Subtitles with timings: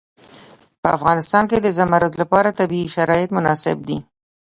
[0.81, 3.97] په افغانستان کې د زمرد لپاره طبیعي شرایط مناسب دي.